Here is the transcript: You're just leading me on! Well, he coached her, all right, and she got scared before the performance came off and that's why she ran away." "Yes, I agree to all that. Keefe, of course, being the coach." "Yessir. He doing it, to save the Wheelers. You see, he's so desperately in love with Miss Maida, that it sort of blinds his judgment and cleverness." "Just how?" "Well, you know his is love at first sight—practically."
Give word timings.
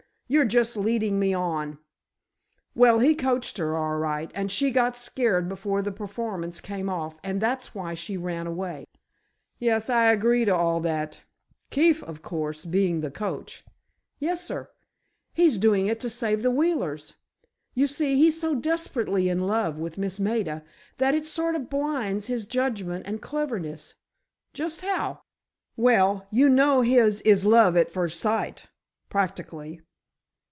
You're 0.27 0.45
just 0.45 0.77
leading 0.77 1.19
me 1.19 1.33
on! 1.33 1.77
Well, 2.73 2.99
he 2.99 3.15
coached 3.15 3.57
her, 3.57 3.75
all 3.75 3.97
right, 3.97 4.31
and 4.33 4.49
she 4.49 4.71
got 4.71 4.95
scared 4.97 5.49
before 5.49 5.81
the 5.81 5.91
performance 5.91 6.61
came 6.61 6.89
off 6.89 7.19
and 7.21 7.41
that's 7.41 7.75
why 7.75 7.95
she 7.95 8.15
ran 8.15 8.47
away." 8.47 8.85
"Yes, 9.59 9.89
I 9.89 10.05
agree 10.09 10.45
to 10.45 10.55
all 10.55 10.79
that. 10.79 11.21
Keefe, 11.69 12.01
of 12.03 12.21
course, 12.21 12.63
being 12.63 13.01
the 13.01 13.11
coach." 13.11 13.65
"Yessir. 14.21 14.69
He 15.33 15.57
doing 15.57 15.87
it, 15.87 15.99
to 15.99 16.09
save 16.09 16.43
the 16.43 16.49
Wheelers. 16.51 17.15
You 17.73 17.85
see, 17.85 18.15
he's 18.15 18.39
so 18.39 18.55
desperately 18.55 19.27
in 19.27 19.41
love 19.45 19.79
with 19.79 19.97
Miss 19.97 20.17
Maida, 20.17 20.63
that 20.97 21.13
it 21.13 21.25
sort 21.27 21.55
of 21.55 21.69
blinds 21.69 22.27
his 22.27 22.45
judgment 22.45 23.05
and 23.05 23.21
cleverness." 23.21 23.95
"Just 24.53 24.79
how?" 24.79 25.23
"Well, 25.75 26.25
you 26.31 26.47
know 26.47 26.79
his 26.79 27.19
is 27.23 27.43
love 27.45 27.75
at 27.75 27.91
first 27.91 28.17
sight—practically." 28.21 29.81